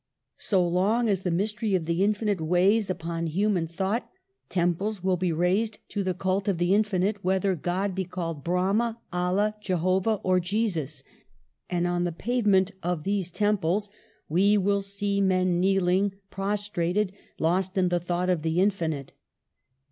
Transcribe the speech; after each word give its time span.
So 0.39 0.67
long 0.67 1.07
as 1.09 1.19
the 1.19 1.29
mystery 1.29 1.75
of 1.75 1.85
the 1.85 2.03
infinite 2.03 2.41
weighs 2.41 2.89
upon 2.89 3.27
human 3.27 3.65
THE 3.67 3.73
SOVEREIGNTY 3.75 3.97
OF 3.99 4.03
GENIUS 4.49 5.03
143 5.03 5.03
thought, 5.03 5.03
temples 5.03 5.03
will 5.03 5.17
be 5.17 5.31
raised 5.31 5.77
to 5.89 6.03
the 6.03 6.13
cult 6.15 6.47
of 6.47 6.57
the 6.57 6.73
infinite, 6.73 7.23
whether 7.23 7.53
God 7.53 7.93
be 7.93 8.05
called 8.05 8.43
Brahma, 8.43 8.97
Allah, 9.13 9.53
Jehovah 9.61 10.15
or 10.23 10.39
Jesus. 10.39 11.03
And 11.69 11.85
on 11.85 12.05
the 12.05 12.11
pavement 12.11 12.71
of 12.81 13.03
these 13.03 13.29
temples 13.29 13.89
we 14.27 14.57
will 14.57 14.81
see 14.81 15.21
men 15.21 15.59
kneeling, 15.59 16.13
prostrated, 16.31 17.13
lost 17.37 17.77
in 17.77 17.89
the 17.89 17.99
thought 17.99 18.31
of 18.31 18.41
the 18.41 18.59
infinite. 18.59 19.13